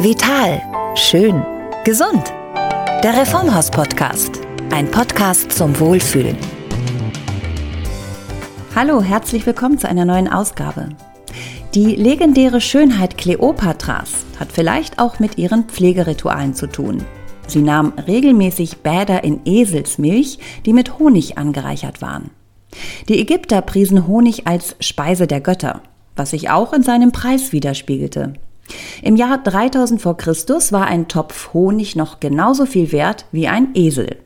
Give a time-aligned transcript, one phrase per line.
[0.00, 0.60] Vital.
[0.96, 1.44] Schön.
[1.84, 2.32] Gesund.
[3.04, 4.40] Der Reformhaus-Podcast.
[4.70, 6.36] Ein Podcast zum Wohlfühlen.
[8.74, 10.88] Hallo, herzlich willkommen zu einer neuen Ausgabe.
[11.74, 17.04] Die legendäre Schönheit Kleopatras hat vielleicht auch mit ihren Pflegeritualen zu tun.
[17.46, 22.30] Sie nahm regelmäßig Bäder in Eselsmilch, die mit Honig angereichert waren.
[23.08, 25.82] Die Ägypter priesen Honig als Speise der Götter,
[26.16, 28.34] was sich auch in seinem Preis widerspiegelte.
[29.02, 33.68] Im Jahr 3000 vor Christus war ein Topf Honig noch genauso viel wert wie ein
[33.74, 34.16] Esel.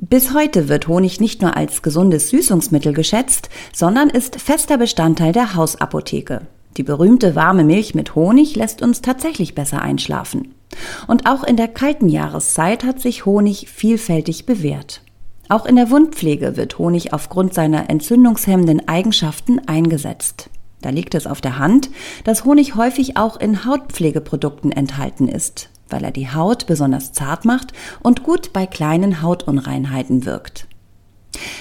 [0.00, 5.54] Bis heute wird Honig nicht nur als gesundes Süßungsmittel geschätzt, sondern ist fester Bestandteil der
[5.54, 6.42] Hausapotheke.
[6.76, 10.54] Die berühmte warme Milch mit Honig lässt uns tatsächlich besser einschlafen.
[11.06, 15.02] Und auch in der kalten Jahreszeit hat sich Honig vielfältig bewährt.
[15.48, 20.50] Auch in der Wundpflege wird Honig aufgrund seiner entzündungshemmenden Eigenschaften eingesetzt.
[20.84, 21.88] Da liegt es auf der Hand,
[22.24, 27.72] dass Honig häufig auch in Hautpflegeprodukten enthalten ist, weil er die Haut besonders zart macht
[28.02, 30.66] und gut bei kleinen Hautunreinheiten wirkt.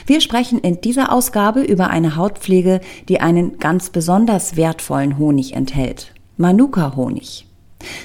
[0.06, 6.14] Wir sprechen in dieser Ausgabe über eine Hautpflege, die einen ganz besonders wertvollen Honig enthält.
[6.36, 7.48] Manuka-Honig.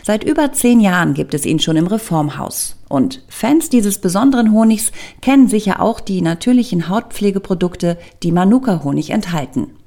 [0.04, 2.76] Seit über zehn Jahren gibt es ihn schon im Reformhaus.
[2.88, 9.77] Und Fans dieses besonderen Honigs kennen sicher auch die natürlichen Hautpflegeprodukte, die Manuka-Honig enthalten.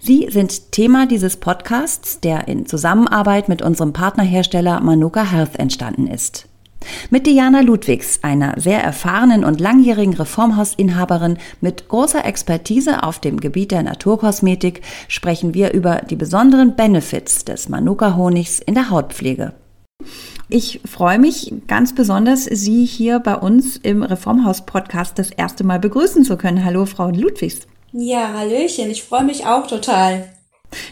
[0.00, 6.46] Sie sind Thema dieses Podcasts, der in Zusammenarbeit mit unserem Partnerhersteller Manuka Health entstanden ist.
[7.10, 13.70] Mit Diana Ludwigs, einer sehr erfahrenen und langjährigen Reformhausinhaberin mit großer Expertise auf dem Gebiet
[13.70, 19.52] der Naturkosmetik, sprechen wir über die besonderen Benefits des Manuka-Honigs in der Hautpflege.
[20.48, 26.24] Ich freue mich ganz besonders, Sie hier bei uns im Reformhaus-Podcast das erste Mal begrüßen
[26.24, 26.64] zu können.
[26.64, 27.66] Hallo, Frau Ludwigs.
[27.92, 30.28] Ja, Hallöchen, ich freue mich auch total.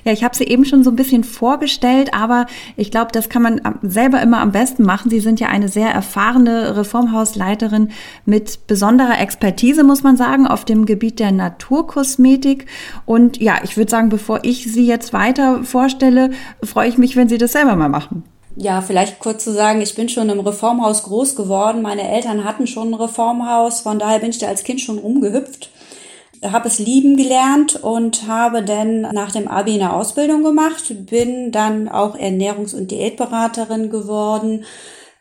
[0.04, 2.46] Ja, ich habe sie eben schon so ein bisschen vorgestellt, aber
[2.76, 5.10] ich glaube, das kann man selber immer am besten machen.
[5.10, 7.92] Sie sind ja eine sehr erfahrene Reformhausleiterin
[8.24, 12.66] mit besonderer Expertise, muss man sagen, auf dem Gebiet der Naturkosmetik.
[13.06, 16.30] Und ja, ich würde sagen, bevor ich Sie jetzt weiter vorstelle,
[16.62, 18.24] freue ich mich, wenn Sie das selber mal machen.
[18.56, 21.80] Ja, vielleicht kurz zu sagen, ich bin schon im Reformhaus groß geworden.
[21.80, 25.70] Meine Eltern hatten schon ein Reformhaus, von daher bin ich da als Kind schon rumgehüpft
[26.44, 31.88] habe es lieben gelernt und habe dann nach dem Abi eine Ausbildung gemacht, bin dann
[31.88, 34.64] auch Ernährungs- und Diätberaterin geworden,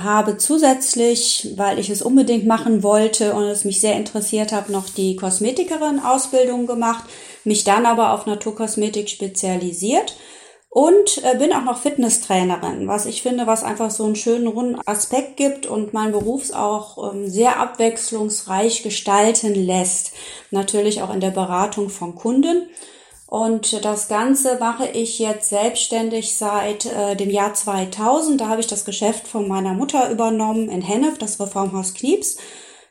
[0.02, 4.90] habe zusätzlich, weil ich es unbedingt machen wollte und es mich sehr interessiert habe, noch
[4.90, 7.06] die Kosmetikerin-Ausbildung gemacht,
[7.44, 10.16] mich dann aber auf Naturkosmetik spezialisiert
[10.78, 14.80] und äh, bin auch noch Fitnesstrainerin, was ich finde, was einfach so einen schönen runden
[14.86, 20.12] Aspekt gibt und mein Beruf auch ähm, sehr abwechslungsreich gestalten lässt.
[20.52, 22.70] Natürlich auch in der Beratung von Kunden.
[23.26, 28.40] Und das Ganze mache ich jetzt selbstständig seit äh, dem Jahr 2000.
[28.40, 32.38] Da habe ich das Geschäft von meiner Mutter übernommen in Hennef, das Reformhaus Knieps.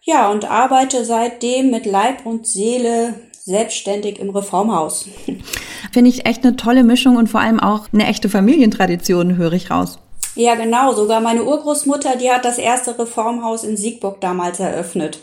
[0.02, 3.14] Ja, und arbeite seitdem mit Leib und Seele
[3.44, 5.06] selbstständig im Reformhaus.
[5.96, 9.70] Finde ich echt eine tolle Mischung und vor allem auch eine echte Familientradition, höre ich
[9.70, 9.98] raus.
[10.34, 10.92] Ja, genau.
[10.92, 15.20] Sogar meine Urgroßmutter, die hat das erste Reformhaus in Siegburg damals eröffnet.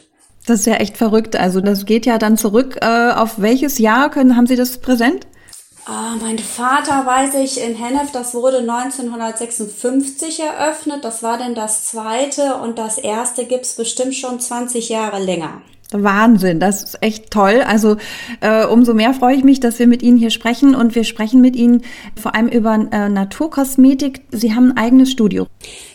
[0.47, 1.35] Das ist ja echt verrückt.
[1.35, 2.79] Also das geht ja dann zurück.
[2.81, 5.27] Äh, auf welches Jahr können, haben Sie das präsent?
[5.85, 11.03] Ah, mein Vater weiß ich in Hennef, das wurde 1956 eröffnet.
[11.03, 15.61] Das war denn das zweite und das erste gibt's bestimmt schon 20 Jahre länger.
[16.01, 17.61] Wahnsinn, das ist echt toll.
[17.65, 17.97] Also
[18.41, 21.41] äh, umso mehr freue ich mich, dass wir mit Ihnen hier sprechen und wir sprechen
[21.41, 21.83] mit Ihnen
[22.19, 24.21] vor allem über äh, Naturkosmetik.
[24.31, 25.47] Sie haben ein eigenes Studio.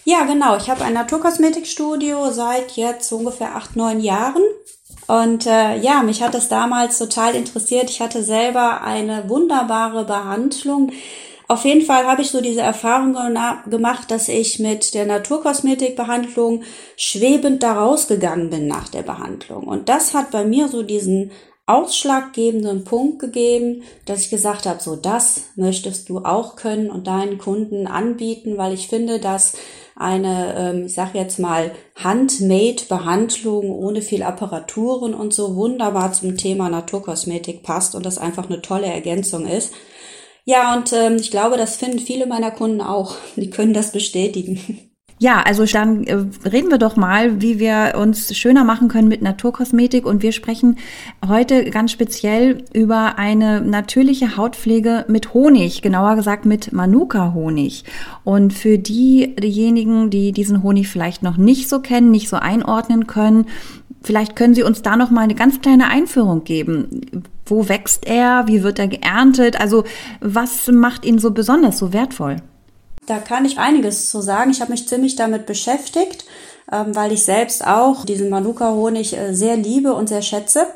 [0.05, 0.57] Ja, genau.
[0.57, 4.43] Ich habe ein Naturkosmetikstudio seit jetzt ungefähr acht, neun Jahren.
[5.07, 7.89] Und äh, ja, mich hat das damals total interessiert.
[7.89, 10.93] Ich hatte selber eine wunderbare Behandlung
[11.49, 13.17] auf jeden Fall habe ich so diese Erfahrung
[13.71, 16.63] gemacht, dass ich mit der Naturkosmetikbehandlung
[16.97, 19.65] schwebend da rausgegangen bin nach der Behandlung.
[19.65, 21.31] Und das hat bei mir so diesen
[21.65, 27.39] ausschlaggebenden Punkt gegeben, dass ich gesagt habe, so das möchtest du auch können und deinen
[27.39, 29.55] Kunden anbieten, weil ich finde, dass
[29.97, 36.69] eine, ähm, ich sage jetzt mal, Handmade-Behandlung ohne viel Apparaturen und so wunderbar zum Thema
[36.69, 39.73] Naturkosmetik passt und das einfach eine tolle Ergänzung ist.
[40.49, 43.17] Ja, und ähm, ich glaube, das finden viele meiner Kunden auch.
[43.37, 44.59] Die können das bestätigen.
[45.19, 46.15] Ja, also dann äh,
[46.49, 50.07] reden wir doch mal, wie wir uns schöner machen können mit Naturkosmetik.
[50.07, 50.79] Und wir sprechen
[51.27, 57.85] heute ganz speziell über eine natürliche Hautpflege mit Honig, genauer gesagt mit Manuka-Honig.
[58.25, 63.07] Und für die, diejenigen, die diesen Honig vielleicht noch nicht so kennen, nicht so einordnen
[63.07, 63.45] können,
[64.09, 67.03] vielleicht können Sie uns da noch mal eine ganz kleine Einführung geben.
[67.45, 68.47] Wo wächst er?
[68.47, 69.61] Wie wird er geerntet?
[69.61, 69.85] Also
[70.21, 72.37] was macht ihn so besonders, so wertvoll?
[73.05, 74.51] Da kann ich einiges zu sagen.
[74.51, 76.25] Ich habe mich ziemlich damit beschäftigt,
[76.73, 80.67] ähm, weil ich selbst auch diesen Manuka-Honig äh, sehr liebe und sehr schätze.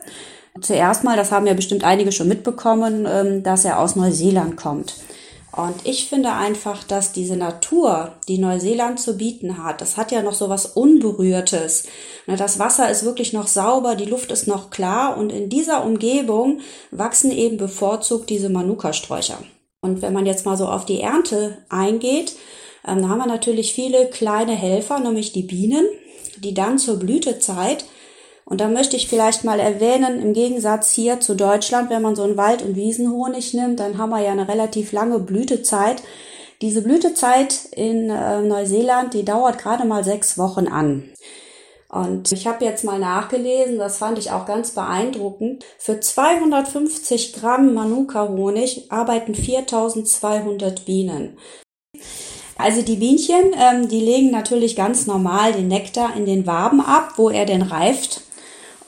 [0.60, 4.92] Zuerst mal, das haben ja bestimmt einige schon mitbekommen, ähm, dass er aus Neuseeland kommt.
[5.54, 10.22] Und ich finde einfach, dass diese Natur, die Neuseeland zu bieten hat, das hat ja
[10.22, 11.84] noch so was Unberührtes.
[12.26, 15.84] Ne, das Wasser ist wirklich noch sauber, die Luft ist noch klar und in dieser
[15.84, 16.60] Umgebung
[16.90, 19.38] wachsen eben bevorzugt diese Manuka-Sträucher.
[19.82, 22.34] Und wenn man jetzt mal so auf die Ernte eingeht,
[22.86, 25.86] ähm, dann haben wir natürlich viele kleine Helfer, nämlich die Bienen,
[26.38, 27.84] die dann zur Blütezeit
[28.44, 32.22] und da möchte ich vielleicht mal erwähnen, im Gegensatz hier zu Deutschland, wenn man so
[32.22, 36.02] einen Wald- und Wiesenhonig nimmt, dann haben wir ja eine relativ lange Blütezeit.
[36.60, 41.10] Diese Blütezeit in äh, Neuseeland, die dauert gerade mal sechs Wochen an.
[41.88, 45.64] Und ich habe jetzt mal nachgelesen, das fand ich auch ganz beeindruckend.
[45.78, 51.36] Für 250 Gramm Manuka-Honig arbeiten 4200 Bienen.
[52.56, 57.14] Also die Bienchen, ähm, die legen natürlich ganz normal den Nektar in den Waben ab,
[57.16, 58.22] wo er denn reift.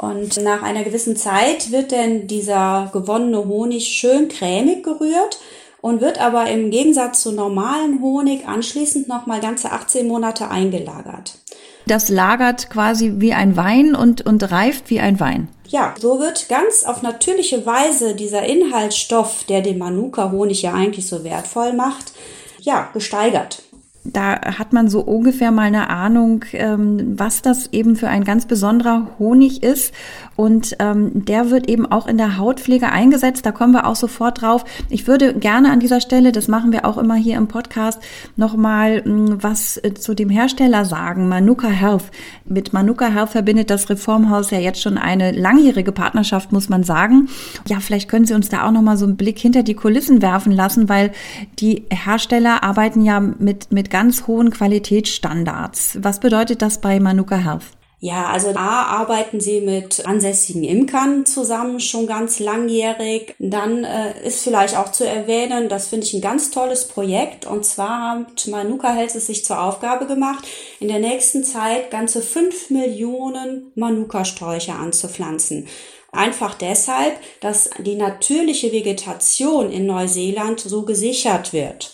[0.04, 5.40] Und nach einer gewissen Zeit wird denn dieser gewonnene Honig schön cremig gerührt
[5.80, 11.38] und wird aber im Gegensatz zu normalen Honig anschließend nochmal ganze 18 Monate eingelagert.
[11.86, 15.48] Das lagert quasi wie ein Wein und, und reift wie ein Wein.
[15.68, 21.24] Ja, so wird ganz auf natürliche Weise dieser Inhaltsstoff, der den Manuka-Honig ja eigentlich so
[21.24, 22.12] wertvoll macht,
[22.60, 23.62] ja, gesteigert
[24.04, 28.44] da hat man so ungefähr mal eine Ahnung, ähm, was das eben für ein ganz
[28.44, 29.94] besonderer Honig ist.
[30.36, 33.46] Und ähm, der wird eben auch in der Hautpflege eingesetzt.
[33.46, 34.64] Da kommen wir auch sofort drauf.
[34.90, 38.00] Ich würde gerne an dieser Stelle, das machen wir auch immer hier im Podcast,
[38.36, 41.28] nochmal hm, was äh, zu dem Hersteller sagen.
[41.28, 42.04] Manuka Health.
[42.44, 47.28] Mit Manuka Health verbindet das Reformhaus ja jetzt schon eine langjährige Partnerschaft, muss man sagen.
[47.68, 50.52] Ja, vielleicht können Sie uns da auch nochmal so einen Blick hinter die Kulissen werfen
[50.52, 51.12] lassen, weil
[51.58, 55.98] die Hersteller arbeiten ja mit, mit ganz hohen Qualitätsstandards.
[56.02, 57.62] Was bedeutet das bei Manuka Health?
[58.00, 63.36] Ja, also A arbeiten sie mit ansässigen Imkern zusammen, schon ganz langjährig.
[63.38, 67.46] Dann äh, ist vielleicht auch zu erwähnen, das finde ich ein ganz tolles Projekt.
[67.46, 70.44] Und zwar hat Manuka Health es sich zur Aufgabe gemacht,
[70.80, 75.68] in der nächsten Zeit ganze fünf Millionen Manuka-Sträucher anzupflanzen.
[76.10, 81.93] Einfach deshalb, dass die natürliche Vegetation in Neuseeland so gesichert wird.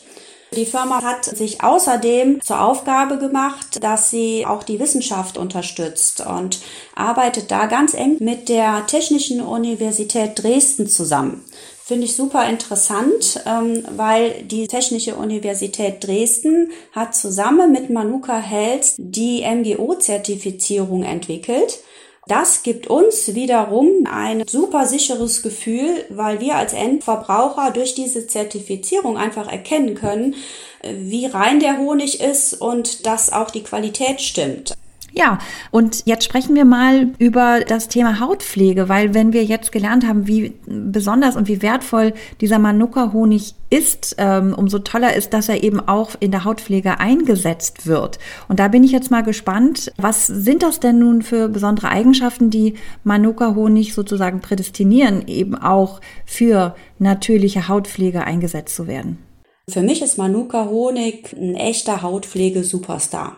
[0.57, 6.59] Die Firma hat sich außerdem zur Aufgabe gemacht, dass sie auch die Wissenschaft unterstützt und
[6.97, 11.45] arbeitet da ganz eng mit der Technischen Universität Dresden zusammen.
[11.85, 18.95] Finde ich super interessant, ähm, weil die Technische Universität Dresden hat zusammen mit Manuka Health
[18.97, 21.81] die MGO-Zertifizierung entwickelt.
[22.31, 29.17] Das gibt uns wiederum ein super sicheres Gefühl, weil wir als Endverbraucher durch diese Zertifizierung
[29.17, 30.37] einfach erkennen können,
[30.85, 34.77] wie rein der Honig ist und dass auch die Qualität stimmt.
[35.13, 35.39] Ja,
[35.71, 40.27] und jetzt sprechen wir mal über das Thema Hautpflege, weil wenn wir jetzt gelernt haben,
[40.27, 45.81] wie besonders und wie wertvoll dieser Manuka-Honig ist, ähm, umso toller ist, dass er eben
[45.81, 48.19] auch in der Hautpflege eingesetzt wird.
[48.49, 52.51] Und da bin ich jetzt mal gespannt, was sind das denn nun für besondere Eigenschaften,
[52.51, 52.75] die
[53.05, 59.30] Manuka-Honig sozusagen prädestinieren, eben auch für natürliche Hautpflege eingesetzt zu werden?
[59.71, 63.37] Für mich ist Manuka Honig ein echter Hautpflege-Superstar.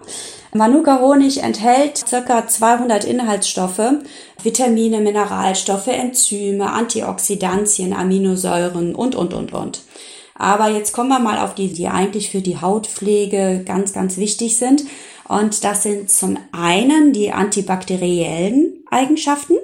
[0.55, 2.49] Manuka Honig enthält ca.
[2.49, 3.93] 200 Inhaltsstoffe,
[4.43, 9.83] Vitamine, Mineralstoffe, Enzyme, Antioxidantien, Aminosäuren und, und, und, und.
[10.35, 14.57] Aber jetzt kommen wir mal auf die, die eigentlich für die Hautpflege ganz, ganz wichtig
[14.57, 14.85] sind.
[15.29, 19.57] Und das sind zum einen die antibakteriellen Eigenschaften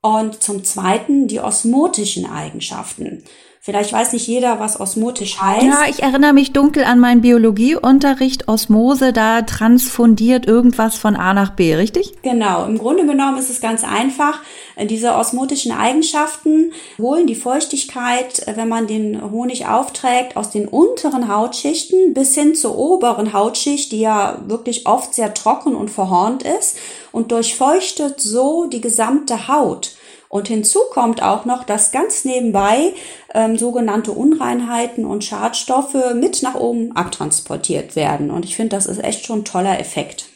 [0.00, 3.22] und zum zweiten die osmotischen Eigenschaften.
[3.68, 5.62] Vielleicht weiß nicht jeder, was osmotisch heißt.
[5.62, 8.48] Ja, ich erinnere mich dunkel an meinen Biologieunterricht.
[8.48, 12.14] Osmose, da transfundiert irgendwas von A nach B, richtig?
[12.22, 12.64] Genau.
[12.64, 14.40] Im Grunde genommen ist es ganz einfach.
[14.88, 22.14] Diese osmotischen Eigenschaften holen die Feuchtigkeit, wenn man den Honig aufträgt, aus den unteren Hautschichten
[22.14, 26.78] bis hin zur oberen Hautschicht, die ja wirklich oft sehr trocken und verhornt ist
[27.12, 29.97] und durchfeuchtet so die gesamte Haut.
[30.28, 32.92] Und hinzu kommt auch noch, dass ganz nebenbei
[33.34, 38.30] ähm, sogenannte Unreinheiten und Schadstoffe mit nach oben abtransportiert werden.
[38.30, 40.26] Und ich finde, das ist echt schon ein toller Effekt.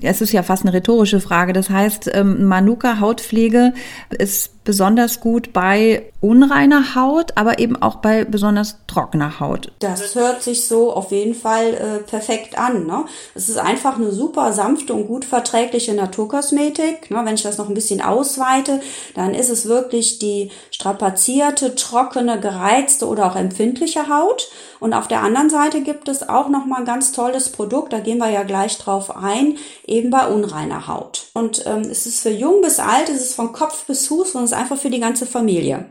[0.00, 1.52] Es ist ja fast eine rhetorische Frage.
[1.52, 3.72] Das heißt, ähm, Manuka Hautpflege
[4.10, 9.72] ist besonders gut bei unreiner Haut, aber eben auch bei besonders trockener Haut.
[9.80, 12.86] Das hört sich so auf jeden Fall äh, perfekt an.
[12.86, 13.04] Ne?
[13.34, 17.10] Es ist einfach eine super sanfte und gut verträgliche Naturkosmetik.
[17.10, 17.22] Ne?
[17.24, 18.80] Wenn ich das noch ein bisschen ausweite,
[19.16, 24.48] dann ist es wirklich die strapazierte, trockene, gereizte oder auch empfindliche Haut.
[24.78, 28.00] Und auf der anderen Seite gibt es auch noch mal ein ganz tolles Produkt, da
[28.00, 31.26] gehen wir ja gleich drauf ein, eben bei unreiner Haut.
[31.34, 34.51] Und ähm, es ist für jung bis alt, es ist von Kopf bis Fuß und
[34.52, 35.86] ist einfach für die ganze Familie.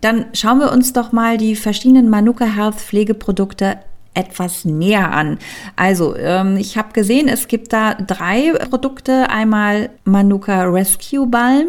[0.00, 3.78] Dann schauen wir uns doch mal die verschiedenen Manuka Health Pflegeprodukte
[4.14, 5.38] etwas näher an.
[5.76, 9.28] Also, ähm, ich habe gesehen, es gibt da drei Produkte.
[9.28, 11.66] Einmal Manuka Rescue Balm,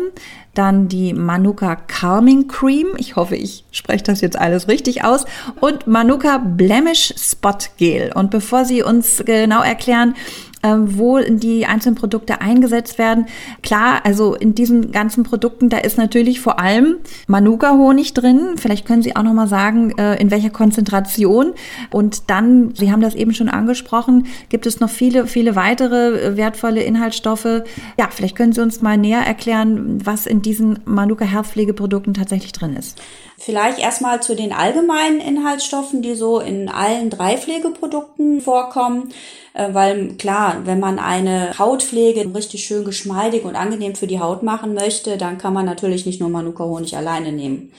[0.53, 2.87] dann die Manuka Calming Cream.
[2.97, 5.25] Ich hoffe, ich spreche das jetzt alles richtig aus.
[5.59, 8.11] Und Manuka Blemish Spot Gel.
[8.15, 10.15] Und bevor Sie uns genau erklären,
[10.63, 13.27] ähm, wo die einzelnen Produkte eingesetzt werden.
[13.61, 16.97] Klar, also in diesen ganzen Produkten, da ist natürlich vor allem
[17.27, 18.55] Manuka-Honig drin.
[18.57, 21.53] Vielleicht können Sie auch noch mal sagen, äh, in welcher Konzentration.
[21.91, 26.37] Und dann, Sie haben das eben schon angesprochen, gibt es noch viele, viele weitere äh,
[26.37, 27.63] wertvolle Inhaltsstoffe.
[27.99, 32.51] Ja, vielleicht können Sie uns mal näher erklären, was in diesen Manuka Health Pflegeprodukten tatsächlich
[32.51, 33.01] drin ist.
[33.39, 39.13] Vielleicht erstmal zu den allgemeinen Inhaltsstoffen, die so in allen drei Pflegeprodukten vorkommen.
[39.53, 44.41] Äh, weil klar, wenn man eine Hautpflege richtig schön geschmeidig und angenehm für die Haut
[44.41, 47.71] machen möchte, dann kann man natürlich nicht nur Manuka-Honig alleine nehmen.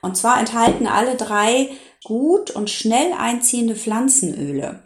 [0.00, 1.70] Und zwar enthalten alle drei
[2.04, 4.84] gut und schnell einziehende Pflanzenöle,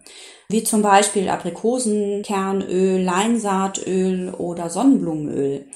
[0.49, 5.67] wie zum Beispiel Aprikosenkernöl, Leinsaatöl oder Sonnenblumenöl.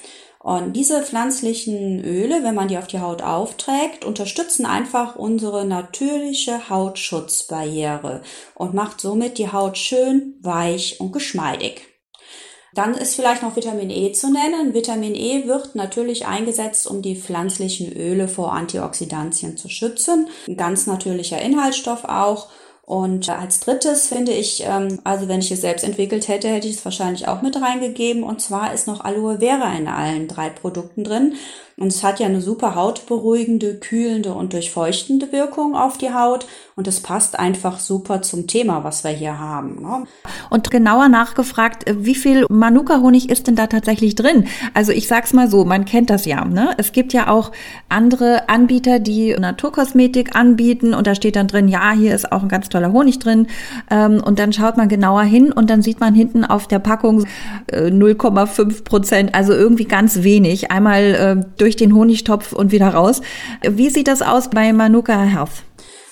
[0.45, 6.69] Und diese pflanzlichen Öle, wenn man die auf die Haut aufträgt, unterstützen einfach unsere natürliche
[6.69, 8.21] Hautschutzbarriere
[8.55, 11.87] und macht somit die Haut schön weich und geschmeidig.
[12.75, 14.75] Dann ist vielleicht noch Vitamin E zu nennen.
[14.75, 20.29] Vitamin E wird natürlich eingesetzt, um die pflanzlichen Öle vor Antioxidantien zu schützen.
[20.47, 22.51] Ein ganz natürlicher Inhaltsstoff auch
[22.87, 26.77] und als drittes finde ich, ähm, also wenn ich es selbst entwickelt hätte, hätte ich
[26.77, 28.23] es wahrscheinlich auch mit reingegeben.
[28.23, 31.35] Und zwar ist noch Aloe Vera in allen drei Produkten drin.
[31.77, 36.47] Und es hat ja eine super hautberuhigende, kühlende und durchfeuchtende Wirkung auf die Haut.
[36.77, 39.83] Und es passt einfach super zum Thema, was wir hier haben.
[39.83, 40.05] Ne?
[40.51, 44.47] Und genauer nachgefragt, äh, wie viel Manuka-Honig ist denn da tatsächlich drin?
[44.73, 46.45] Also ich sag's mal so, man kennt das ja.
[46.45, 46.75] Ne?
[46.79, 47.51] Es gibt ja auch
[47.89, 52.49] andere Anbieter, die Naturkosmetik anbieten und da steht dann drin, ja, hier ist auch ein
[52.49, 53.49] ganz toller Honig drin.
[53.91, 57.27] Ähm, und dann schaut man genauer hin und dann sieht man hinten auf der Packung
[57.71, 60.71] 0,5 äh, Prozent, also irgendwie ganz wenig.
[60.71, 63.23] Einmal äh, durch den Honigtopf und wieder raus.
[63.63, 65.65] Wie sieht das aus bei Manuka Health?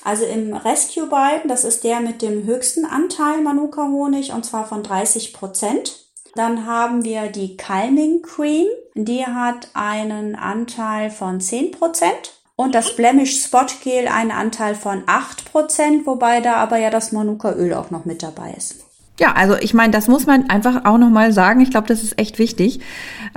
[0.03, 4.67] Also im Rescue Balm, das ist der mit dem höchsten Anteil Manuka Honig und zwar
[4.67, 6.07] von 30 Prozent.
[6.35, 12.33] Dann haben wir die Calming Cream, die hat einen Anteil von 10 Prozent.
[12.57, 17.53] Und das Blemish Spot Gel einen Anteil von 8%, wobei da aber ja das Manuka
[17.53, 18.77] Öl auch noch mit dabei ist.
[19.21, 21.61] Ja, also ich meine, das muss man einfach auch nochmal sagen.
[21.61, 22.81] Ich glaube, das ist echt wichtig.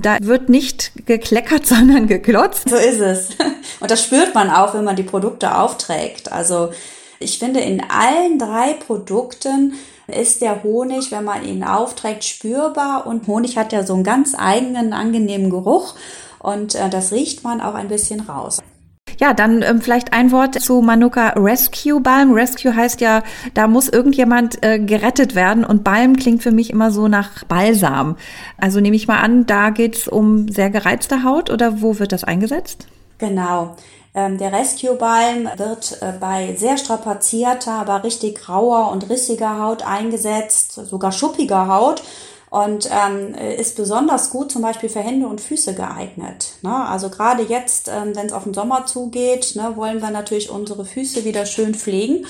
[0.01, 2.70] Da wird nicht gekleckert, sondern geklotzt.
[2.70, 3.29] So ist es.
[3.79, 6.32] Und das spürt man auch, wenn man die Produkte aufträgt.
[6.32, 6.72] Also
[7.20, 9.74] ich finde, in allen drei Produkten
[10.08, 13.05] ist der Honig, wenn man ihn aufträgt, spürbar.
[13.08, 15.96] Und Honig hat ja so einen ganz eigenen, angenehmen Geruch.
[16.39, 18.62] Und äh, das riecht man auch ein bisschen raus.
[19.19, 22.34] Ja, dann ähm, vielleicht ein Wort zu Manuka Rescue Balm.
[22.34, 26.91] Rescue heißt ja, da muss irgendjemand äh, gerettet werden und Balm klingt für mich immer
[26.91, 28.17] so nach Balsam.
[28.57, 32.24] Also nehme ich mal an, da geht's um sehr gereizte Haut oder wo wird das
[32.24, 32.88] eingesetzt?
[33.17, 33.75] Genau.
[34.13, 39.86] Ähm, der Rescue Balm wird äh, bei sehr strapazierter, aber richtig grauer und rissiger Haut
[39.86, 42.01] eingesetzt, sogar schuppiger Haut
[42.50, 46.54] und ähm, ist besonders gut zum Beispiel für Hände und Füße geeignet.
[46.62, 46.74] Ne?
[46.74, 50.86] Also gerade jetzt, ähm, wenn es auf den Sommer zugeht, ne, wollen wir natürlich unsere
[50.86, 52.25] Füße wieder schön pflegen.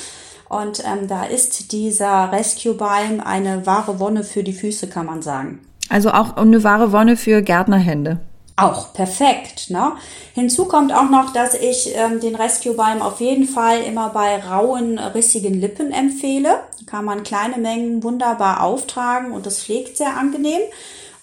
[0.48, 5.22] Und ähm, da ist dieser Rescue Balm eine wahre Wonne für die Füße, kann man
[5.22, 5.60] sagen.
[5.90, 8.20] Also auch eine wahre Wonne für Gärtnerhände
[8.56, 9.70] auch perfekt.
[9.70, 9.94] Ne?
[10.34, 14.38] Hinzu kommt auch noch, dass ich ähm, den Rescue Balm auf jeden Fall immer bei
[14.44, 16.60] rauen, rissigen Lippen empfehle.
[16.86, 20.62] Kann man kleine Mengen wunderbar auftragen und das pflegt sehr angenehm.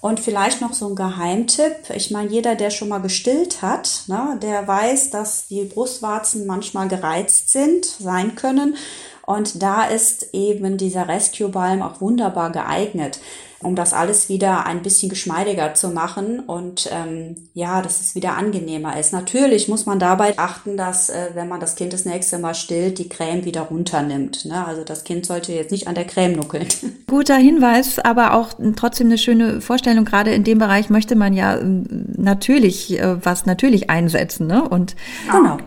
[0.00, 1.90] Und vielleicht noch so ein Geheimtipp.
[1.94, 6.88] Ich meine, jeder, der schon mal gestillt hat, ne, der weiß, dass die Brustwarzen manchmal
[6.88, 8.76] gereizt sind, sein können.
[9.24, 13.20] Und da ist eben dieser Rescue Balm auch wunderbar geeignet
[13.62, 18.36] um das alles wieder ein bisschen geschmeidiger zu machen und ähm, ja, dass es wieder
[18.36, 19.12] angenehmer ist.
[19.12, 22.98] Natürlich muss man dabei achten, dass äh, wenn man das Kind das nächste Mal stillt,
[22.98, 24.44] die Creme wieder runternimmt.
[24.44, 24.66] Ne?
[24.66, 26.66] Also das Kind sollte jetzt nicht an der Creme nuckeln.
[27.08, 30.04] guter Hinweis, aber auch trotzdem eine schöne Vorstellung.
[30.04, 34.46] Gerade in dem Bereich möchte man ja ähm, natürlich äh, was natürlich einsetzen.
[34.46, 34.66] Ne?
[34.68, 34.96] Und
[35.30, 35.58] genau.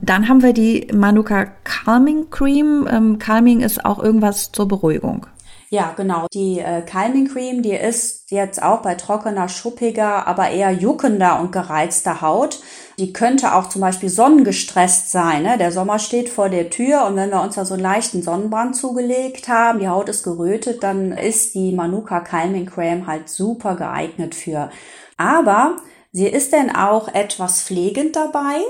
[0.00, 2.88] Dann haben wir die Manuka Calming Cream.
[2.90, 5.26] Ähm, Calming ist auch irgendwas zur Beruhigung.
[5.72, 6.26] Ja, genau.
[6.34, 11.50] Die äh, Calming Cream, die ist jetzt auch bei trockener, schuppiger, aber eher juckender und
[11.50, 12.60] gereizter Haut.
[12.98, 15.44] Die könnte auch zum Beispiel sonnengestresst sein.
[15.44, 15.56] Ne?
[15.56, 18.76] Der Sommer steht vor der Tür und wenn wir uns da so einen leichten Sonnenbrand
[18.76, 24.34] zugelegt haben, die Haut ist gerötet, dann ist die Manuka Calming Cream halt super geeignet
[24.34, 24.68] für.
[25.16, 25.76] Aber
[26.14, 28.60] Sie ist denn auch etwas pflegend dabei,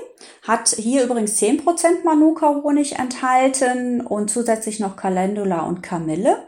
[0.47, 6.39] hat hier übrigens 10% Manuka-Honig enthalten und zusätzlich noch Calendula und Kamille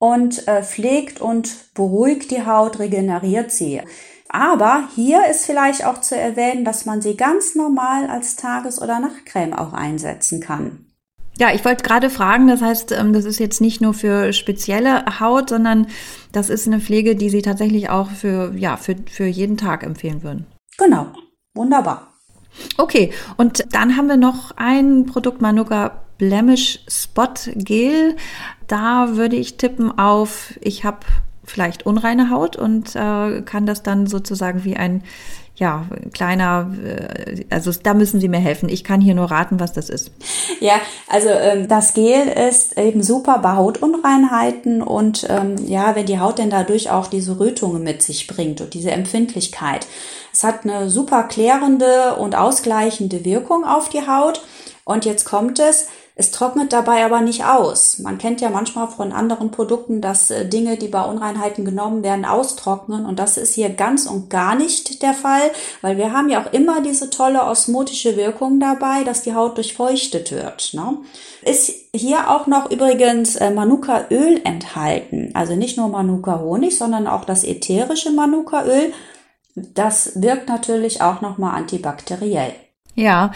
[0.00, 3.82] und äh, pflegt und beruhigt die Haut, regeneriert sie.
[4.30, 8.98] Aber hier ist vielleicht auch zu erwähnen, dass man sie ganz normal als Tages- oder
[8.98, 10.86] Nachtcreme auch einsetzen kann.
[11.38, 15.20] Ja, ich wollte gerade fragen, das heißt, ähm, das ist jetzt nicht nur für spezielle
[15.20, 15.86] Haut, sondern
[16.32, 20.22] das ist eine Pflege, die Sie tatsächlich auch für, ja, für, für jeden Tag empfehlen
[20.22, 20.46] würden.
[20.78, 21.08] Genau,
[21.54, 22.08] wunderbar.
[22.78, 28.14] Okay, und dann haben wir noch ein Produkt Manuka Blemish Spot Gel.
[28.68, 30.98] Da würde ich tippen auf, ich habe
[31.44, 35.02] vielleicht unreine Haut und äh, kann das dann sozusagen wie ein
[35.56, 38.68] ja, kleiner, äh, also da müssen Sie mir helfen.
[38.68, 40.10] Ich kann hier nur raten, was das ist.
[40.60, 40.74] Ja,
[41.08, 46.38] also ähm, das Gel ist eben super bei Hautunreinheiten und ähm, ja, wenn die Haut
[46.38, 49.86] denn dadurch auch diese Rötungen mit sich bringt und diese Empfindlichkeit.
[50.32, 54.42] Es hat eine super klärende und ausgleichende Wirkung auf die Haut.
[54.84, 55.88] Und jetzt kommt es,
[56.20, 57.98] es trocknet dabei aber nicht aus.
[57.98, 62.26] Man kennt ja manchmal von anderen Produkten, dass äh, Dinge, die bei Unreinheiten genommen werden,
[62.26, 63.06] austrocknen.
[63.06, 65.50] Und das ist hier ganz und gar nicht der Fall,
[65.80, 70.30] weil wir haben ja auch immer diese tolle osmotische Wirkung dabei, dass die Haut durchfeuchtet
[70.30, 70.74] wird.
[70.74, 70.98] Ne?
[71.40, 75.30] Ist hier auch noch übrigens äh, Manuka-Öl enthalten.
[75.32, 78.92] Also nicht nur Manuka-Honig, sondern auch das ätherische Manuka-Öl.
[79.54, 82.52] Das wirkt natürlich auch nochmal antibakteriell.
[83.00, 83.30] Ja,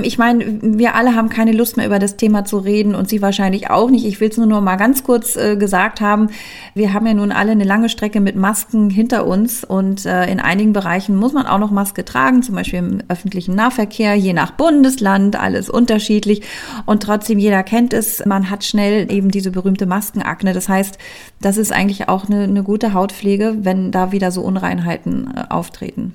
[0.00, 3.20] ich meine, wir alle haben keine Lust mehr über das Thema zu reden und Sie
[3.20, 4.06] wahrscheinlich auch nicht.
[4.06, 6.28] Ich will es nur noch mal ganz kurz äh, gesagt haben.
[6.74, 10.38] Wir haben ja nun alle eine lange Strecke mit Masken hinter uns und äh, in
[10.38, 14.52] einigen Bereichen muss man auch noch Maske tragen, zum Beispiel im öffentlichen Nahverkehr, je nach
[14.52, 16.42] Bundesland, alles unterschiedlich.
[16.86, 20.52] Und trotzdem, jeder kennt es, man hat schnell eben diese berühmte Maskenakne.
[20.52, 20.96] Das heißt,
[21.40, 26.14] das ist eigentlich auch eine, eine gute Hautpflege, wenn da wieder so Unreinheiten äh, auftreten.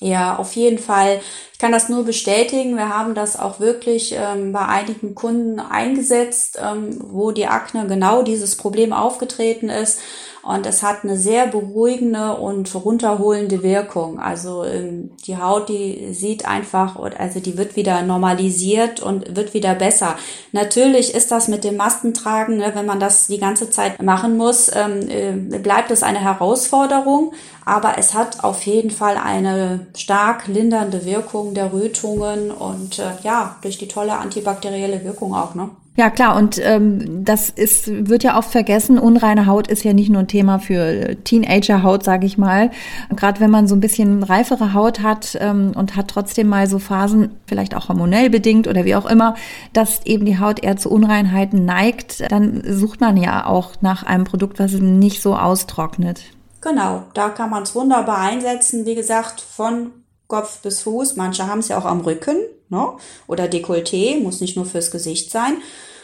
[0.00, 1.20] Ja, auf jeden Fall.
[1.52, 2.76] Ich kann das nur bestätigen.
[2.76, 8.22] Wir haben das auch wirklich ähm, bei einigen Kunden eingesetzt, ähm, wo die Akne genau
[8.22, 10.00] dieses Problem aufgetreten ist.
[10.44, 14.18] Und es hat eine sehr beruhigende und runterholende Wirkung.
[14.18, 19.74] Also ähm, die Haut, die sieht einfach, also die wird wieder normalisiert und wird wieder
[19.74, 20.16] besser.
[20.52, 24.70] Natürlich ist das mit dem Maskentragen, ne, wenn man das die ganze Zeit machen muss,
[24.74, 27.32] ähm, äh, bleibt es eine Herausforderung.
[27.64, 33.56] Aber es hat auf jeden Fall eine stark lindernde Wirkung der Rötungen und äh, ja,
[33.62, 35.70] durch die tolle antibakterielle Wirkung auch, ne?
[35.96, 40.10] Ja, klar, und ähm, das ist, wird ja oft vergessen, unreine Haut ist ja nicht
[40.10, 42.72] nur ein Thema für Teenager-Haut, sage ich mal.
[43.14, 46.80] Gerade wenn man so ein bisschen reifere Haut hat ähm, und hat trotzdem mal so
[46.80, 49.36] Phasen, vielleicht auch hormonell bedingt oder wie auch immer,
[49.72, 54.24] dass eben die Haut eher zu Unreinheiten neigt, dann sucht man ja auch nach einem
[54.24, 56.22] Produkt, was nicht so austrocknet.
[56.60, 58.84] Genau, da kann man es wunderbar einsetzen.
[58.84, 59.92] Wie gesagt, von
[60.26, 61.14] Kopf bis Fuß.
[61.14, 62.36] Manche haben es ja auch am Rücken
[62.68, 62.88] ne?
[63.26, 65.56] oder Dekolleté, muss nicht nur fürs Gesicht sein.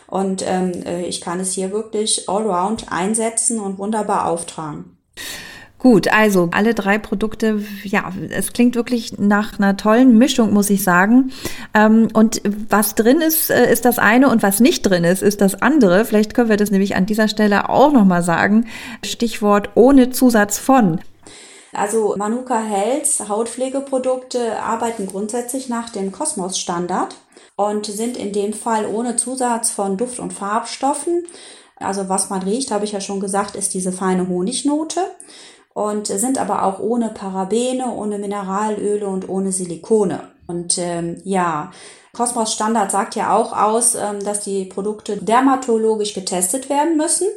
[0.06, 4.96] Und ähm, äh, ich kann es hier wirklich allround einsetzen und wunderbar auftragen.
[5.80, 10.84] Gut, also alle drei Produkte, ja, es klingt wirklich nach einer tollen Mischung, muss ich
[10.84, 11.32] sagen.
[11.72, 15.40] Ähm, und was drin ist, äh, ist das eine und was nicht drin ist, ist
[15.40, 16.04] das andere.
[16.04, 18.66] Vielleicht können wir das nämlich an dieser Stelle auch nochmal sagen.
[19.02, 21.00] Stichwort ohne Zusatz von.
[21.72, 27.14] Also Manuka Health Hautpflegeprodukte arbeiten grundsätzlich nach dem Kosmos-Standard
[27.56, 31.26] und sind in dem Fall ohne Zusatz von Duft- und Farbstoffen.
[31.76, 35.00] Also was man riecht, habe ich ja schon gesagt, ist diese feine Honignote
[35.72, 40.20] und sind aber auch ohne Parabene, ohne Mineralöle und ohne Silikone.
[40.46, 41.70] Und ähm, ja,
[42.12, 47.28] Cosmos Standard sagt ja auch aus, ähm, dass die Produkte dermatologisch getestet werden müssen.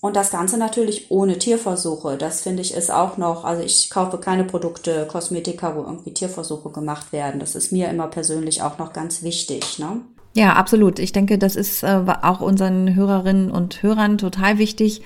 [0.00, 2.16] Und das Ganze natürlich ohne Tierversuche.
[2.16, 6.70] Das finde ich ist auch noch, also ich kaufe keine Produkte, Kosmetika, wo irgendwie Tierversuche
[6.70, 7.38] gemacht werden.
[7.38, 9.78] Das ist mir immer persönlich auch noch ganz wichtig.
[9.78, 10.00] Ne?
[10.34, 10.98] Ja, absolut.
[10.98, 15.02] Ich denke, das ist äh, auch unseren Hörerinnen und Hörern total wichtig.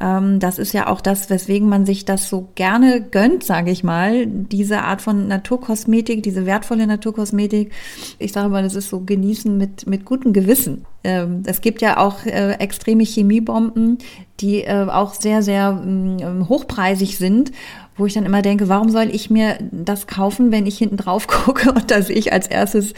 [0.00, 3.84] Ähm, das ist ja auch das, weswegen man sich das so gerne gönnt, sage ich
[3.84, 4.26] mal.
[4.26, 7.72] Diese Art von Naturkosmetik, diese wertvolle Naturkosmetik.
[8.18, 10.84] Ich sage mal, das ist so genießen mit, mit gutem Gewissen.
[11.04, 13.98] Ähm, es gibt ja auch äh, extreme Chemiebomben,
[14.40, 17.52] die äh, auch sehr, sehr äh, hochpreisig sind
[17.96, 21.26] wo ich dann immer denke, warum soll ich mir das kaufen, wenn ich hinten drauf
[21.44, 22.94] gucke und da sehe ich als erstes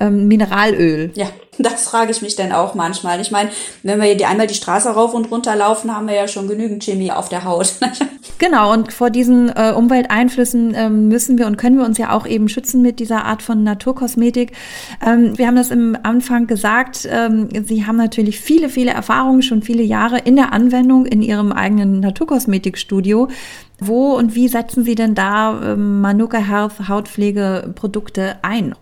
[0.00, 1.12] ähm, Mineralöl?
[1.14, 3.20] Ja, das frage ich mich dann auch manchmal.
[3.20, 3.50] Ich meine,
[3.82, 6.84] wenn wir die, einmal die Straße rauf und runter laufen, haben wir ja schon genügend
[6.84, 7.74] Chemie auf der Haut.
[8.38, 12.26] genau, und vor diesen äh, Umwelteinflüssen ähm, müssen wir und können wir uns ja auch
[12.26, 14.52] eben schützen mit dieser Art von Naturkosmetik.
[15.04, 19.62] Ähm, wir haben das im Anfang gesagt, ähm, Sie haben natürlich viele, viele Erfahrungen, schon
[19.62, 23.28] viele Jahre in der Anwendung in Ihrem eigenen Naturkosmetikstudio.
[23.80, 28.74] Wo und wie setzen Sie denn da ähm, Manuka Health Hautpflegeprodukte ein?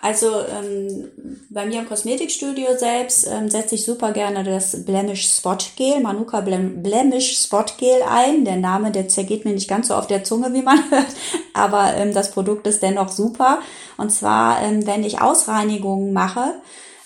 [0.00, 1.08] Also ähm,
[1.50, 6.40] bei mir im Kosmetikstudio selbst ähm, setze ich super gerne das Blemish Spot Gel, Manuka
[6.40, 8.44] Blem Blemish Spot Gel ein.
[8.44, 11.08] Der Name, der zergeht mir nicht ganz so auf der Zunge, wie man hört,
[11.52, 13.58] aber ähm, das Produkt ist dennoch super.
[13.96, 16.54] Und zwar, ähm, wenn ich Ausreinigungen mache,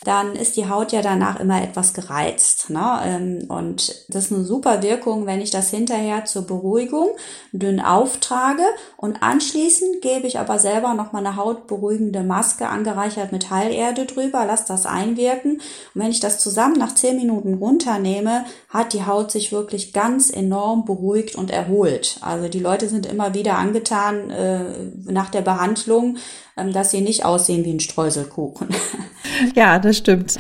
[0.04, 2.70] dann ist die Haut ja danach immer etwas gereizt.
[2.70, 3.00] Ne?
[3.04, 7.10] Ähm, und das ist eine super Wirkung, wenn ich das hinterher zur Beruhigung
[7.52, 8.64] dünn auftrage
[8.96, 14.44] und anschließend gebe ich aber selber noch mal eine hautberuhigende Maske angereichert mit Heilerde drüber,
[14.44, 19.30] lasse das einwirken und wenn ich das zusammen nach zehn Minuten runternehme, hat die Haut
[19.30, 22.18] sich wirklich ganz enorm beruhigt und erholt.
[22.22, 24.64] Also die Leute sind immer wieder angetan äh,
[25.04, 26.16] nach der Behandlung,
[26.56, 28.68] dass sie nicht aussehen wie ein Streuselkuchen.
[29.54, 30.36] Ja, das stimmt.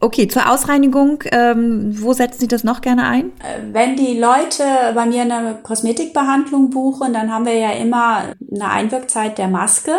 [0.00, 3.26] Okay, zur Ausreinigung, ähm, wo setzen Sie das noch gerne ein?
[3.38, 8.68] Äh, wenn die Leute bei mir eine Kosmetikbehandlung buchen, dann haben wir ja immer eine
[8.68, 9.92] Einwirkzeit der Maske.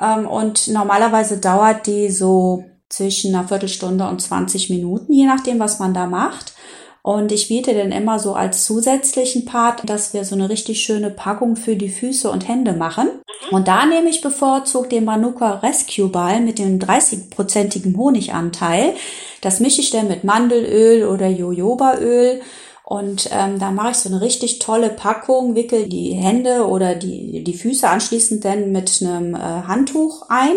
[0.00, 5.78] Ähm, und normalerweise dauert die so zwischen einer Viertelstunde und 20 Minuten, je nachdem, was
[5.78, 6.54] man da macht.
[7.02, 11.10] Und ich biete dann immer so als zusätzlichen Part, dass wir so eine richtig schöne
[11.10, 13.08] Packung für die Füße und Hände machen.
[13.50, 18.94] Und da nehme ich bevorzugt den Manuka Rescue Ball mit dem 30-prozentigen Honiganteil.
[19.40, 22.40] Das mische ich dann mit Mandelöl oder Jojobaöl.
[22.84, 27.44] Und ähm, da mache ich so eine richtig tolle Packung, wickel die Hände oder die,
[27.44, 30.56] die Füße anschließend dann mit einem äh, Handtuch ein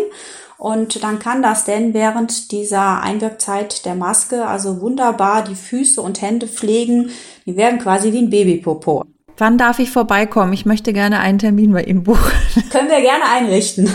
[0.62, 6.21] und dann kann das denn während dieser Einwirkzeit der Maske also wunderbar die Füße und
[6.21, 7.10] Hände pflegen.
[7.47, 9.04] Die werden quasi wie ein Babypopo.
[9.38, 10.54] Wann darf ich vorbeikommen?
[10.54, 12.32] Ich möchte gerne einen Termin bei Ihnen buchen.
[12.71, 13.91] Können wir gerne einrichten.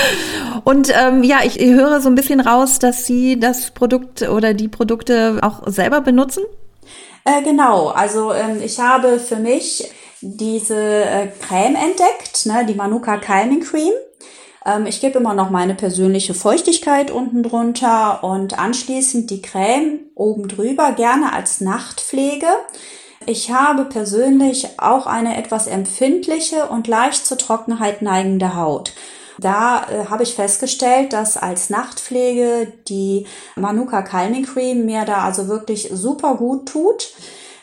[0.64, 4.68] Und ähm, ja, ich höre so ein bisschen raus, dass Sie das Produkt oder die
[4.68, 6.44] Produkte auch selber benutzen.
[7.24, 9.90] Äh, genau, also ähm, ich habe für mich
[10.20, 13.92] diese äh, Creme entdeckt, ne, die Manuka Calming Cream.
[14.66, 20.48] Ähm, ich gebe immer noch meine persönliche Feuchtigkeit unten drunter und anschließend die Creme oben
[20.48, 22.48] drüber, gerne als Nachtpflege.
[23.24, 28.92] Ich habe persönlich auch eine etwas empfindliche und leicht zur Trockenheit neigende Haut.
[29.38, 35.48] Da äh, habe ich festgestellt, dass als Nachtpflege die Manuka Calming Cream mir da also
[35.48, 37.12] wirklich super gut tut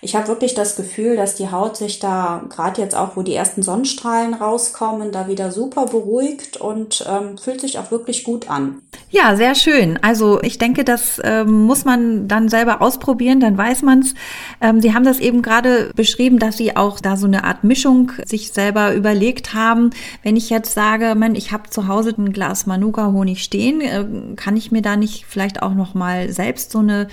[0.03, 3.33] ich habe wirklich das Gefühl, dass die Haut sich da, gerade jetzt auch, wo die
[3.33, 8.81] ersten Sonnenstrahlen rauskommen, da wieder super beruhigt und ähm, fühlt sich auch wirklich gut an.
[9.09, 9.97] Ja, sehr schön.
[10.01, 14.13] Also ich denke, das ähm, muss man dann selber ausprobieren, dann weiß man's.
[14.59, 18.11] Ähm, Sie haben das eben gerade beschrieben, dass Sie auch da so eine Art Mischung
[18.25, 19.91] sich selber überlegt haben.
[20.21, 24.57] Wenn ich jetzt sage, man, ich habe zu Hause ein Glas Manuka-Honig stehen, äh, kann
[24.57, 27.07] ich mir da nicht vielleicht auch noch mal selbst so eine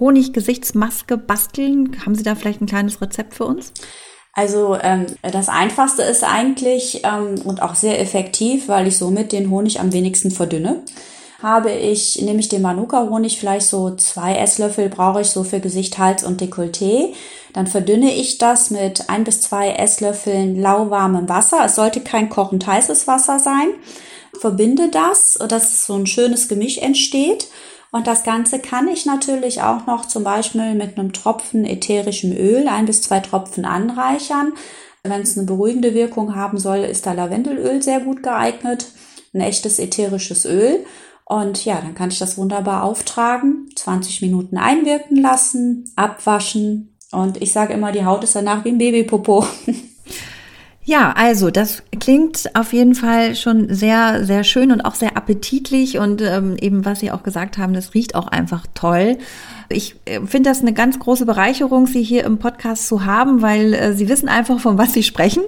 [0.00, 1.96] Honiggesichtsmaske basteln?
[2.04, 3.72] Haben Sie da vielleicht ein kleines Rezept für uns?
[4.32, 9.50] Also ähm, das Einfachste ist eigentlich ähm, und auch sehr effektiv, weil ich somit den
[9.50, 10.84] Honig am wenigsten verdünne.
[11.42, 15.98] Habe ich, nehme ich den Manuka-Honig, vielleicht so zwei Esslöffel brauche ich so für Gesicht,
[15.98, 17.14] Hals und Dekolleté.
[17.52, 21.64] Dann verdünne ich das mit ein bis zwei Esslöffeln lauwarmem Wasser.
[21.64, 23.68] Es sollte kein kochend heißes Wasser sein.
[24.38, 27.48] Verbinde das, dass so ein schönes Gemisch entsteht
[27.90, 32.68] und das Ganze kann ich natürlich auch noch zum Beispiel mit einem Tropfen ätherischem Öl,
[32.68, 34.52] ein bis zwei Tropfen anreichern.
[35.02, 38.88] Wenn es eine beruhigende Wirkung haben soll, ist da Lavendelöl sehr gut geeignet.
[39.32, 40.84] Ein echtes ätherisches Öl.
[41.24, 46.96] Und ja, dann kann ich das wunderbar auftragen, 20 Minuten einwirken lassen, abwaschen.
[47.10, 49.46] Und ich sage immer, die Haut ist danach wie ein Babypopo.
[50.88, 55.98] Ja, also das klingt auf jeden Fall schon sehr, sehr schön und auch sehr appetitlich
[55.98, 59.18] und ähm, eben, was Sie auch gesagt haben, das riecht auch einfach toll.
[59.68, 63.74] Ich äh, finde das eine ganz große Bereicherung, Sie hier im Podcast zu haben, weil
[63.74, 65.42] äh, Sie wissen einfach, von was Sie sprechen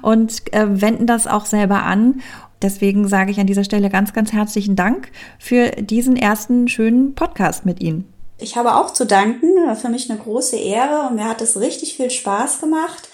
[0.00, 2.20] und äh, wenden das auch selber an.
[2.62, 7.66] Deswegen sage ich an dieser Stelle ganz, ganz herzlichen Dank für diesen ersten schönen Podcast
[7.66, 8.14] mit Ihnen.
[8.38, 11.96] Ich habe auch zu danken, für mich eine große Ehre und mir hat es richtig
[11.96, 13.08] viel Spaß gemacht.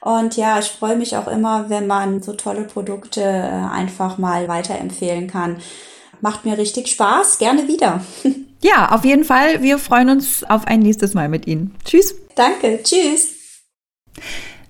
[0.00, 4.48] Und ja, ich freue mich auch immer, wenn man so tolle Produkte äh, einfach mal
[4.48, 5.58] weiterempfehlen kann.
[6.20, 7.38] macht mir richtig Spaß.
[7.38, 8.02] Gerne wieder.
[8.62, 9.62] Ja, auf jeden Fall.
[9.62, 11.74] Wir freuen uns auf ein nächstes Mal mit Ihnen.
[11.82, 12.14] Tschüss.
[12.34, 12.78] Danke.
[12.82, 13.28] Tschüss.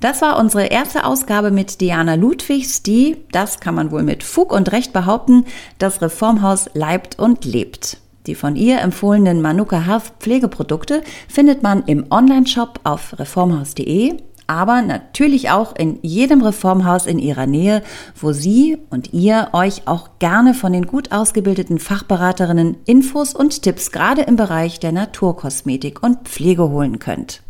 [0.01, 4.51] Das war unsere erste Ausgabe mit Diana Ludwigs, die, das kann man wohl mit Fug
[4.53, 5.45] und Recht behaupten,
[5.79, 7.99] das Reformhaus leibt und lebt.
[8.27, 14.17] Die von ihr empfohlenen Manuka Health Pflegeprodukte findet man im Onlineshop auf reformhaus.de,
[14.51, 17.85] aber natürlich auch in jedem Reformhaus in ihrer Nähe,
[18.21, 23.93] wo Sie und ihr euch auch gerne von den gut ausgebildeten Fachberaterinnen Infos und Tipps
[23.93, 27.43] gerade im Bereich der Naturkosmetik und Pflege holen könnt.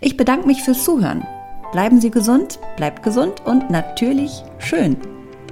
[0.00, 1.22] Ich bedanke mich fürs Zuhören.
[1.70, 4.96] Bleiben Sie gesund, bleibt gesund und natürlich schön.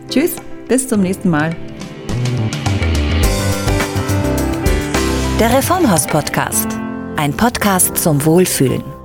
[0.08, 1.54] Tschüss, bis zum nächsten Mal.
[5.38, 6.68] Der Reformhaus Podcast.
[7.16, 8.99] Ein Podcast zum Wohlfühlen.